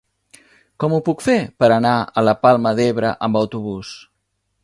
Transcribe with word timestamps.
Com 0.83 0.95
ho 0.95 0.99
puc 1.09 1.21
fer 1.25 1.35
per 1.63 1.69
anar 1.75 1.93
a 2.21 2.25
la 2.29 2.35
Palma 2.47 2.73
d'Ebre 2.79 3.13
amb 3.27 3.39
autobús? 3.45 3.93